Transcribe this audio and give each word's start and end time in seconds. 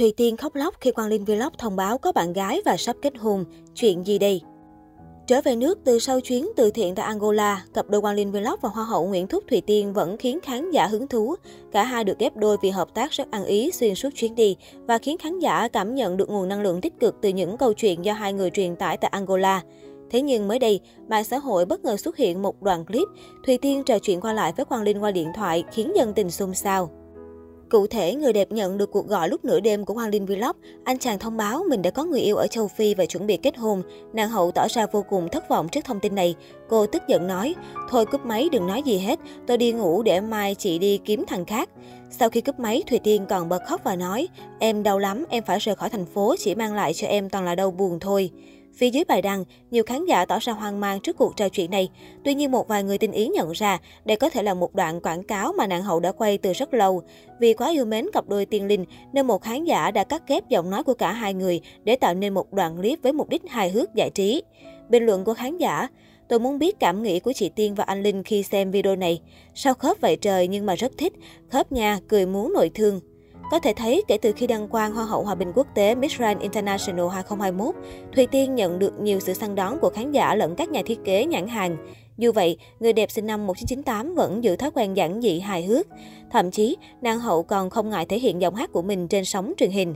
Thùy 0.00 0.12
Tiên 0.16 0.36
khóc 0.36 0.54
lóc 0.54 0.74
khi 0.80 0.90
Quang 0.90 1.08
Linh 1.08 1.24
Vlog 1.24 1.52
thông 1.58 1.76
báo 1.76 1.98
có 1.98 2.12
bạn 2.12 2.32
gái 2.32 2.60
và 2.64 2.76
sắp 2.76 2.96
kết 3.02 3.12
hôn. 3.18 3.44
Chuyện 3.74 4.06
gì 4.06 4.18
đây? 4.18 4.40
Trở 5.26 5.40
về 5.44 5.56
nước 5.56 5.78
từ 5.84 5.98
sau 5.98 6.20
chuyến 6.20 6.48
từ 6.56 6.70
thiện 6.70 6.94
tại 6.94 7.06
Angola, 7.06 7.64
cặp 7.74 7.88
đôi 7.88 8.00
Quang 8.00 8.14
Linh 8.14 8.32
Vlog 8.32 8.54
và 8.60 8.68
Hoa 8.68 8.84
hậu 8.84 9.06
Nguyễn 9.06 9.26
Thúc 9.26 9.44
Thùy 9.50 9.60
Tiên 9.60 9.92
vẫn 9.92 10.16
khiến 10.16 10.38
khán 10.42 10.70
giả 10.70 10.86
hứng 10.86 11.06
thú. 11.08 11.34
Cả 11.72 11.84
hai 11.84 12.04
được 12.04 12.18
ghép 12.18 12.36
đôi 12.36 12.56
vì 12.62 12.70
hợp 12.70 12.94
tác 12.94 13.10
rất 13.10 13.30
ăn 13.30 13.44
ý 13.44 13.70
xuyên 13.70 13.94
suốt 13.94 14.10
chuyến 14.14 14.34
đi 14.34 14.56
và 14.86 14.98
khiến 14.98 15.18
khán 15.18 15.38
giả 15.38 15.68
cảm 15.68 15.94
nhận 15.94 16.16
được 16.16 16.30
nguồn 16.30 16.48
năng 16.48 16.62
lượng 16.62 16.80
tích 16.80 17.00
cực 17.00 17.16
từ 17.22 17.28
những 17.28 17.56
câu 17.56 17.72
chuyện 17.72 18.04
do 18.04 18.12
hai 18.12 18.32
người 18.32 18.50
truyền 18.50 18.76
tải 18.76 18.96
tại 18.96 19.08
Angola. 19.12 19.62
Thế 20.10 20.22
nhưng 20.22 20.48
mới 20.48 20.58
đây, 20.58 20.80
mạng 21.08 21.24
xã 21.24 21.38
hội 21.38 21.66
bất 21.66 21.84
ngờ 21.84 21.96
xuất 21.96 22.16
hiện 22.16 22.42
một 22.42 22.62
đoạn 22.62 22.84
clip 22.84 23.08
Thùy 23.46 23.58
Tiên 23.58 23.82
trò 23.86 23.98
chuyện 23.98 24.20
qua 24.20 24.32
lại 24.32 24.52
với 24.56 24.64
Quang 24.64 24.82
Linh 24.82 25.02
qua 25.02 25.10
điện 25.10 25.28
thoại 25.34 25.64
khiến 25.72 25.92
dân 25.96 26.12
tình 26.14 26.30
xôn 26.30 26.54
xao. 26.54 26.99
Cụ 27.70 27.86
thể, 27.86 28.14
người 28.14 28.32
đẹp 28.32 28.52
nhận 28.52 28.78
được 28.78 28.90
cuộc 28.92 29.08
gọi 29.08 29.28
lúc 29.28 29.44
nửa 29.44 29.60
đêm 29.60 29.84
của 29.84 29.94
Hoàng 29.94 30.10
Linh 30.10 30.26
Vlog. 30.26 30.56
Anh 30.84 30.98
chàng 30.98 31.18
thông 31.18 31.36
báo 31.36 31.64
mình 31.68 31.82
đã 31.82 31.90
có 31.90 32.04
người 32.04 32.20
yêu 32.20 32.36
ở 32.36 32.46
châu 32.46 32.68
Phi 32.68 32.94
và 32.94 33.06
chuẩn 33.06 33.26
bị 33.26 33.36
kết 33.36 33.56
hôn. 33.56 33.82
Nàng 34.12 34.28
hậu 34.28 34.50
tỏ 34.50 34.66
ra 34.70 34.86
vô 34.92 35.04
cùng 35.08 35.28
thất 35.28 35.48
vọng 35.48 35.68
trước 35.68 35.84
thông 35.84 36.00
tin 36.00 36.14
này. 36.14 36.34
Cô 36.68 36.86
tức 36.86 37.02
giận 37.08 37.26
nói, 37.26 37.54
thôi 37.90 38.06
cúp 38.06 38.26
máy 38.26 38.48
đừng 38.52 38.66
nói 38.66 38.82
gì 38.82 38.98
hết, 38.98 39.18
tôi 39.46 39.58
đi 39.58 39.72
ngủ 39.72 40.02
để 40.02 40.20
mai 40.20 40.54
chị 40.54 40.78
đi 40.78 40.98
kiếm 41.04 41.24
thằng 41.28 41.44
khác. 41.44 41.68
Sau 42.10 42.30
khi 42.30 42.40
cúp 42.40 42.60
máy, 42.60 42.82
Thùy 42.86 42.98
Tiên 42.98 43.26
còn 43.28 43.48
bật 43.48 43.62
khóc 43.66 43.80
và 43.84 43.96
nói, 43.96 44.28
em 44.58 44.82
đau 44.82 44.98
lắm, 44.98 45.24
em 45.28 45.44
phải 45.46 45.58
rời 45.58 45.74
khỏi 45.74 45.90
thành 45.90 46.06
phố, 46.06 46.34
chỉ 46.38 46.54
mang 46.54 46.74
lại 46.74 46.94
cho 46.94 47.06
em 47.06 47.30
toàn 47.30 47.44
là 47.44 47.54
đau 47.54 47.70
buồn 47.70 48.00
thôi. 48.00 48.30
Phía 48.74 48.90
dưới 48.90 49.04
bài 49.04 49.22
đăng, 49.22 49.44
nhiều 49.70 49.82
khán 49.86 50.04
giả 50.04 50.24
tỏ 50.24 50.38
ra 50.38 50.52
hoang 50.52 50.80
mang 50.80 51.00
trước 51.00 51.16
cuộc 51.16 51.36
trò 51.36 51.48
chuyện 51.48 51.70
này. 51.70 51.88
Tuy 52.24 52.34
nhiên 52.34 52.50
một 52.50 52.68
vài 52.68 52.84
người 52.84 52.98
tin 52.98 53.10
ý 53.10 53.28
nhận 53.28 53.52
ra 53.52 53.78
đây 54.04 54.16
có 54.16 54.30
thể 54.30 54.42
là 54.42 54.54
một 54.54 54.74
đoạn 54.74 55.00
quảng 55.00 55.22
cáo 55.22 55.52
mà 55.52 55.66
nàng 55.66 55.82
hậu 55.82 56.00
đã 56.00 56.12
quay 56.12 56.38
từ 56.38 56.52
rất 56.52 56.74
lâu. 56.74 57.02
Vì 57.40 57.54
quá 57.54 57.70
yêu 57.70 57.84
mến 57.84 58.06
cặp 58.12 58.28
đôi 58.28 58.46
tiên 58.46 58.66
linh 58.66 58.84
nên 59.12 59.26
một 59.26 59.42
khán 59.42 59.64
giả 59.64 59.90
đã 59.90 60.04
cắt 60.04 60.22
ghép 60.28 60.48
giọng 60.48 60.70
nói 60.70 60.82
của 60.82 60.94
cả 60.94 61.12
hai 61.12 61.34
người 61.34 61.60
để 61.84 61.96
tạo 61.96 62.14
nên 62.14 62.34
một 62.34 62.52
đoạn 62.52 62.76
clip 62.76 62.98
với 63.02 63.12
mục 63.12 63.28
đích 63.28 63.42
hài 63.48 63.70
hước 63.70 63.94
giải 63.94 64.10
trí. 64.10 64.42
Bình 64.88 65.06
luận 65.06 65.24
của 65.24 65.34
khán 65.34 65.58
giả 65.58 65.88
Tôi 66.30 66.40
muốn 66.40 66.58
biết 66.58 66.80
cảm 66.80 67.02
nghĩ 67.02 67.20
của 67.20 67.32
chị 67.32 67.48
Tiên 67.48 67.74
và 67.74 67.84
anh 67.84 68.02
Linh 68.02 68.22
khi 68.22 68.42
xem 68.42 68.70
video 68.70 68.96
này. 68.96 69.20
Sao 69.54 69.74
khớp 69.74 70.00
vậy 70.00 70.16
trời 70.16 70.48
nhưng 70.48 70.66
mà 70.66 70.74
rất 70.74 70.92
thích. 70.98 71.12
Khớp 71.48 71.72
nha, 71.72 71.98
cười 72.08 72.26
muốn 72.26 72.52
nội 72.52 72.70
thương. 72.74 73.00
Có 73.50 73.58
thể 73.58 73.72
thấy, 73.72 74.02
kể 74.08 74.18
từ 74.18 74.32
khi 74.36 74.46
đăng 74.46 74.68
quang 74.68 74.94
Hoa 74.94 75.04
hậu 75.04 75.24
Hòa 75.24 75.34
bình 75.34 75.52
quốc 75.54 75.66
tế 75.74 75.94
Miss 75.94 76.16
Grand 76.16 76.40
International 76.40 77.08
2021, 77.08 77.74
Thùy 78.14 78.26
Tiên 78.26 78.54
nhận 78.54 78.78
được 78.78 79.00
nhiều 79.00 79.20
sự 79.20 79.32
săn 79.32 79.54
đón 79.54 79.78
của 79.80 79.90
khán 79.90 80.12
giả 80.12 80.34
lẫn 80.34 80.54
các 80.56 80.70
nhà 80.70 80.82
thiết 80.86 80.98
kế 81.04 81.24
nhãn 81.24 81.48
hàng. 81.48 81.76
Dù 82.18 82.32
vậy, 82.32 82.56
người 82.80 82.92
đẹp 82.92 83.10
sinh 83.10 83.26
năm 83.26 83.46
1998 83.46 84.14
vẫn 84.14 84.44
giữ 84.44 84.56
thói 84.56 84.70
quen 84.70 84.94
giản 84.94 85.20
dị 85.22 85.40
hài 85.40 85.64
hước. 85.64 85.86
Thậm 86.30 86.50
chí, 86.50 86.76
nàng 87.02 87.20
hậu 87.20 87.42
còn 87.42 87.70
không 87.70 87.90
ngại 87.90 88.06
thể 88.06 88.18
hiện 88.18 88.40
giọng 88.40 88.54
hát 88.54 88.72
của 88.72 88.82
mình 88.82 89.08
trên 89.08 89.24
sóng 89.24 89.52
truyền 89.56 89.70
hình. 89.70 89.94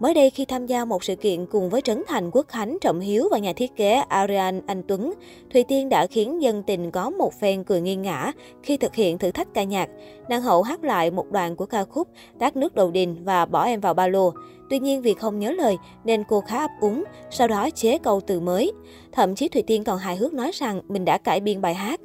Mới 0.00 0.14
đây 0.14 0.30
khi 0.30 0.44
tham 0.44 0.66
gia 0.66 0.84
một 0.84 1.04
sự 1.04 1.16
kiện 1.16 1.46
cùng 1.46 1.70
với 1.70 1.80
Trấn 1.80 2.02
Thành 2.06 2.30
Quốc 2.32 2.48
Khánh, 2.48 2.78
Trọng 2.80 3.00
Hiếu 3.00 3.28
và 3.30 3.38
nhà 3.38 3.52
thiết 3.52 3.76
kế 3.76 3.92
Arian 4.08 4.60
Anh 4.66 4.82
Tuấn, 4.88 5.12
Thùy 5.52 5.64
Tiên 5.64 5.88
đã 5.88 6.06
khiến 6.06 6.42
dân 6.42 6.62
tình 6.62 6.90
có 6.90 7.10
một 7.10 7.34
phen 7.40 7.64
cười 7.64 7.80
nghiêng 7.80 8.02
ngã 8.02 8.32
khi 8.62 8.76
thực 8.76 8.94
hiện 8.94 9.18
thử 9.18 9.30
thách 9.30 9.54
ca 9.54 9.62
nhạc. 9.62 9.88
Nàng 10.28 10.42
hậu 10.42 10.62
hát 10.62 10.84
lại 10.84 11.10
một 11.10 11.30
đoạn 11.30 11.56
của 11.56 11.66
ca 11.66 11.84
khúc 11.84 12.08
Tát 12.38 12.56
nước 12.56 12.74
đầu 12.74 12.90
đình 12.90 13.24
và 13.24 13.46
bỏ 13.46 13.64
em 13.64 13.80
vào 13.80 13.94
ba 13.94 14.06
lô. 14.06 14.32
Tuy 14.70 14.78
nhiên 14.78 15.02
vì 15.02 15.14
không 15.14 15.38
nhớ 15.38 15.50
lời 15.50 15.76
nên 16.04 16.24
cô 16.28 16.40
khá 16.40 16.58
ấp 16.58 16.70
úng, 16.80 17.04
sau 17.30 17.48
đó 17.48 17.70
chế 17.70 17.98
câu 17.98 18.20
từ 18.20 18.40
mới. 18.40 18.72
Thậm 19.12 19.34
chí 19.34 19.48
Thùy 19.48 19.62
Tiên 19.62 19.84
còn 19.84 19.98
hài 19.98 20.16
hước 20.16 20.34
nói 20.34 20.50
rằng 20.54 20.80
mình 20.88 21.04
đã 21.04 21.18
cải 21.18 21.40
biên 21.40 21.60
bài 21.60 21.74
hát. 21.74 22.00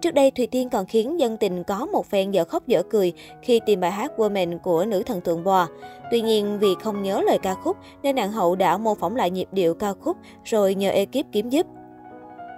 Trước 0.00 0.14
đây 0.14 0.30
Thùy 0.30 0.46
Tiên 0.46 0.68
còn 0.68 0.86
khiến 0.86 1.20
dân 1.20 1.36
tình 1.36 1.64
có 1.64 1.86
một 1.86 2.06
phen 2.06 2.30
dở 2.30 2.44
khóc 2.44 2.66
dở 2.66 2.82
cười 2.90 3.12
khi 3.42 3.60
tìm 3.66 3.80
bài 3.80 3.90
hát 3.90 4.12
Woman 4.16 4.58
của 4.58 4.84
nữ 4.84 5.02
thần 5.02 5.20
tượng 5.20 5.44
bò. 5.44 5.68
Tuy 6.10 6.20
nhiên 6.20 6.58
vì 6.58 6.68
không 6.82 7.02
nhớ 7.02 7.22
lời 7.26 7.38
ca 7.42 7.54
khúc 7.54 7.76
nên 8.02 8.16
nàng 8.16 8.32
hậu 8.32 8.56
đã 8.56 8.76
mô 8.76 8.94
phỏng 8.94 9.16
lại 9.16 9.30
nhịp 9.30 9.48
điệu 9.52 9.74
ca 9.74 9.92
khúc 9.92 10.16
rồi 10.44 10.74
nhờ 10.74 10.90
ekip 10.90 11.26
kiếm 11.32 11.48
giúp. 11.48 11.66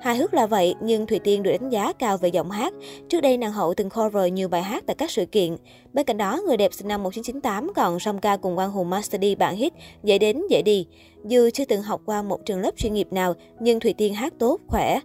Hài 0.03 0.17
hước 0.17 0.35
là 0.35 0.47
vậy, 0.47 0.75
nhưng 0.81 1.07
Thùy 1.07 1.19
Tiên 1.19 1.43
được 1.43 1.51
đánh 1.51 1.71
giá 1.71 1.93
cao 1.93 2.17
về 2.17 2.29
giọng 2.29 2.51
hát. 2.51 2.75
Trước 3.09 3.21
đây 3.21 3.37
nàng 3.37 3.53
hậu 3.53 3.75
từng 3.75 3.91
cover 3.91 4.33
nhiều 4.33 4.49
bài 4.49 4.63
hát 4.63 4.85
tại 4.87 4.97
các 4.99 5.11
sự 5.11 5.27
kiện. 5.27 5.57
Bên 5.93 6.07
cạnh 6.07 6.17
đó, 6.17 6.41
người 6.47 6.57
đẹp 6.57 6.75
sinh 6.75 6.89
năm 6.89 7.03
1998 7.03 7.73
còn 7.77 7.99
song 7.99 8.19
ca 8.19 8.37
cùng 8.37 8.57
Quang 8.57 8.71
Hùng 8.71 8.91
Master 8.91 9.23
D 9.23 9.25
bản 9.39 9.57
hit 9.57 9.73
Dễ 10.03 10.19
đến 10.19 10.43
dễ 10.51 10.63
đi. 10.63 10.87
Dù 11.25 11.51
chưa 11.55 11.65
từng 11.65 11.83
học 11.83 12.01
qua 12.07 12.23
một 12.23 12.47
trường 12.47 12.61
lớp 12.61 12.71
chuyên 12.77 12.95
nghiệp 12.95 13.13
nào, 13.13 13.35
nhưng 13.61 13.81
Thùy 13.81 13.93
Tiên 13.93 14.15
hát 14.15 14.33
tốt, 14.39 14.61
khỏe. 14.67 15.01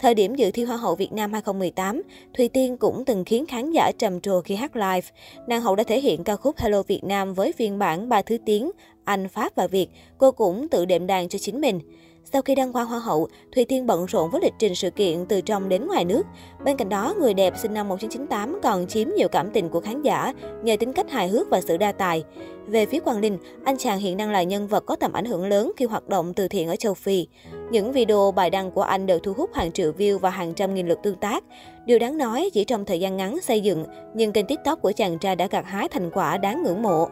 Thời 0.00 0.14
điểm 0.14 0.34
dự 0.34 0.50
thi 0.50 0.64
Hoa 0.64 0.76
hậu 0.76 0.94
Việt 0.94 1.12
Nam 1.12 1.32
2018, 1.32 2.02
Thùy 2.34 2.48
Tiên 2.48 2.76
cũng 2.76 3.04
từng 3.04 3.24
khiến 3.24 3.46
khán 3.46 3.70
giả 3.70 3.92
trầm 3.98 4.20
trồ 4.20 4.40
khi 4.40 4.54
hát 4.54 4.76
live. 4.76 5.08
Nàng 5.46 5.62
hậu 5.62 5.76
đã 5.76 5.84
thể 5.84 6.00
hiện 6.00 6.24
ca 6.24 6.36
khúc 6.36 6.58
Hello 6.58 6.82
Việt 6.82 7.04
Nam 7.04 7.34
với 7.34 7.52
phiên 7.52 7.78
bản 7.78 8.08
ba 8.08 8.22
thứ 8.22 8.38
tiếng, 8.46 8.70
Anh, 9.04 9.28
Pháp 9.28 9.54
và 9.54 9.66
Việt. 9.66 9.88
Cô 10.18 10.30
cũng 10.30 10.68
tự 10.68 10.84
đệm 10.84 11.06
đàn 11.06 11.28
cho 11.28 11.38
chính 11.38 11.60
mình. 11.60 11.80
Sau 12.24 12.42
khi 12.42 12.54
đăng 12.54 12.72
quang 12.72 12.86
Hoa 12.86 12.98
hậu, 12.98 13.28
Thùy 13.54 13.64
Tiên 13.64 13.86
bận 13.86 14.06
rộn 14.06 14.30
với 14.30 14.40
lịch 14.44 14.54
trình 14.58 14.74
sự 14.74 14.90
kiện 14.90 15.26
từ 15.26 15.40
trong 15.40 15.68
đến 15.68 15.86
ngoài 15.86 16.04
nước. 16.04 16.22
Bên 16.64 16.76
cạnh 16.76 16.88
đó, 16.88 17.14
người 17.20 17.34
đẹp 17.34 17.54
sinh 17.58 17.74
năm 17.74 17.88
1998 17.88 18.60
còn 18.62 18.86
chiếm 18.86 19.08
nhiều 19.16 19.28
cảm 19.28 19.50
tình 19.50 19.68
của 19.68 19.80
khán 19.80 20.02
giả 20.02 20.32
nhờ 20.62 20.76
tính 20.80 20.92
cách 20.92 21.10
hài 21.10 21.28
hước 21.28 21.50
và 21.50 21.60
sự 21.60 21.76
đa 21.76 21.92
tài. 21.92 22.24
Về 22.66 22.86
phía 22.86 23.00
Quang 23.00 23.20
Linh, 23.20 23.38
anh 23.64 23.76
chàng 23.78 23.98
hiện 23.98 24.16
đang 24.16 24.30
là 24.30 24.42
nhân 24.42 24.66
vật 24.66 24.86
có 24.86 24.96
tầm 24.96 25.12
ảnh 25.12 25.24
hưởng 25.24 25.46
lớn 25.46 25.72
khi 25.76 25.84
hoạt 25.84 26.08
động 26.08 26.34
từ 26.34 26.48
thiện 26.48 26.68
ở 26.68 26.76
châu 26.76 26.94
Phi. 26.94 27.26
Những 27.70 27.92
video 27.92 28.32
bài 28.32 28.50
đăng 28.50 28.70
của 28.70 28.82
anh 28.82 29.06
đều 29.06 29.18
thu 29.18 29.32
hút 29.32 29.50
hàng 29.54 29.72
triệu 29.72 29.92
view 29.92 30.18
và 30.18 30.30
hàng 30.30 30.54
trăm 30.54 30.74
nghìn 30.74 30.88
lượt 30.88 30.98
tương 31.02 31.16
tác. 31.16 31.44
Điều 31.84 31.98
đáng 31.98 32.18
nói, 32.18 32.50
chỉ 32.52 32.64
trong 32.64 32.84
thời 32.84 33.00
gian 33.00 33.16
ngắn 33.16 33.40
xây 33.40 33.60
dựng, 33.60 33.84
nhưng 34.14 34.32
kênh 34.32 34.46
TikTok 34.46 34.82
của 34.82 34.92
chàng 34.92 35.18
trai 35.18 35.36
đã 35.36 35.46
gặt 35.46 35.64
hái 35.66 35.88
thành 35.88 36.10
quả 36.10 36.38
đáng 36.38 36.62
ngưỡng 36.62 36.82
mộ. 36.82 37.08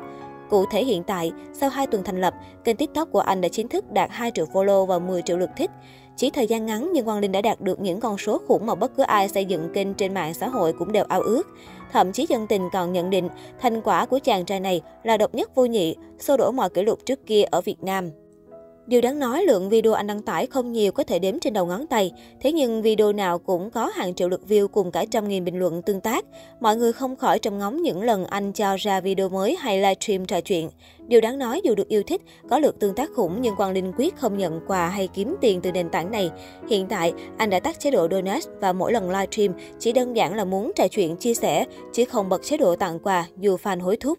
Cụ 0.51 0.65
thể 0.71 0.85
hiện 0.85 1.03
tại, 1.03 1.33
sau 1.53 1.71
2 1.71 1.87
tuần 1.87 2.03
thành 2.05 2.21
lập, 2.21 2.35
kênh 2.65 2.77
TikTok 2.77 3.09
của 3.13 3.21
anh 3.21 3.41
đã 3.41 3.49
chính 3.49 3.69
thức 3.69 3.93
đạt 3.93 4.11
2 4.13 4.31
triệu 4.35 4.47
follow 4.47 4.87
và 4.87 4.99
10 4.99 5.23
triệu 5.23 5.39
lượt 5.39 5.51
thích. 5.57 5.71
Chỉ 6.17 6.31
thời 6.31 6.47
gian 6.47 6.67
ngắn 6.67 6.91
nhưng 6.93 7.05
Quang 7.05 7.19
Linh 7.19 7.33
đã 7.33 7.43
đạt 7.43 7.61
được 7.61 7.81
những 7.81 8.01
con 8.01 8.19
số 8.19 8.41
khủng 8.49 8.67
mà 8.67 8.75
bất 8.75 8.97
cứ 8.97 9.03
ai 9.03 9.29
xây 9.29 9.45
dựng 9.45 9.69
kênh 9.75 9.95
trên 9.95 10.15
mạng 10.15 10.35
xã 10.35 10.49
hội 10.49 10.73
cũng 10.73 10.93
đều 10.93 11.05
ao 11.09 11.21
ước. 11.21 11.43
Thậm 11.93 12.13
chí 12.13 12.27
dân 12.29 12.47
tình 12.47 12.69
còn 12.73 12.93
nhận 12.93 13.11
định 13.11 13.29
thành 13.61 13.81
quả 13.81 14.07
của 14.07 14.19
chàng 14.19 14.45
trai 14.45 14.61
này 14.61 14.81
là 15.03 15.17
độc 15.17 15.35
nhất 15.35 15.55
vô 15.55 15.65
nhị, 15.65 15.97
xô 16.19 16.37
đổ 16.37 16.51
mọi 16.51 16.71
kỷ 16.71 16.83
lục 16.83 16.99
trước 17.07 17.27
kia 17.27 17.43
ở 17.43 17.61
Việt 17.61 17.83
Nam. 17.83 18.11
Điều 18.89 19.01
đáng 19.01 19.19
nói, 19.19 19.45
lượng 19.45 19.69
video 19.69 19.93
anh 19.93 20.07
đăng 20.07 20.23
tải 20.23 20.47
không 20.47 20.73
nhiều 20.73 20.93
có 20.93 21.05
thể 21.05 21.19
đếm 21.19 21.39
trên 21.39 21.53
đầu 21.53 21.67
ngón 21.67 21.87
tay. 21.87 22.13
Thế 22.41 22.53
nhưng 22.53 22.83
video 22.83 23.13
nào 23.13 23.39
cũng 23.39 23.71
có 23.71 23.87
hàng 23.95 24.15
triệu 24.15 24.29
lượt 24.29 24.41
view 24.49 24.69
cùng 24.69 24.91
cả 24.91 25.05
trăm 25.11 25.29
nghìn 25.29 25.45
bình 25.45 25.59
luận 25.59 25.83
tương 25.83 26.01
tác. 26.01 26.25
Mọi 26.61 26.77
người 26.77 26.93
không 26.93 27.17
khỏi 27.17 27.39
trầm 27.39 27.59
ngóng 27.59 27.83
những 27.83 28.03
lần 28.03 28.25
anh 28.25 28.53
cho 28.53 28.77
ra 28.77 29.01
video 29.01 29.29
mới 29.29 29.57
hay 29.57 29.77
livestream 29.77 30.27
trò 30.27 30.41
chuyện. 30.41 30.71
Điều 31.07 31.21
đáng 31.21 31.39
nói 31.39 31.61
dù 31.65 31.75
được 31.75 31.89
yêu 31.89 32.03
thích, 32.03 32.23
có 32.51 32.59
lượt 32.59 32.81
tương 32.81 32.95
tác 32.95 33.11
khủng 33.17 33.43
nhưng 33.43 33.57
Quang 33.57 33.73
Linh 33.73 33.93
quyết 33.99 34.17
không 34.17 34.39
nhận 34.39 34.61
quà 34.67 34.89
hay 34.89 35.09
kiếm 35.09 35.37
tiền 35.41 35.61
từ 35.61 35.73
nền 35.73 35.91
tảng 35.91 36.11
này. 36.11 36.31
Hiện 36.69 36.87
tại, 36.87 37.13
anh 37.37 37.51
đã 37.51 37.61
tắt 37.61 37.81
chế 37.81 37.91
độ 37.91 38.09
donate 38.11 38.47
và 38.61 38.73
mỗi 38.73 38.93
lần 38.93 39.11
livestream 39.11 39.53
chỉ 39.79 39.93
đơn 39.93 40.17
giản 40.17 40.35
là 40.35 40.45
muốn 40.45 40.73
trò 40.77 40.89
chuyện 40.89 41.17
chia 41.17 41.35
sẻ, 41.35 41.65
chứ 41.93 42.05
không 42.05 42.29
bật 42.29 42.43
chế 42.45 42.57
độ 42.57 42.77
tặng 42.77 42.99
quà 42.99 43.27
dù 43.37 43.57
fan 43.57 43.81
hối 43.81 43.97
thúc. 43.97 44.19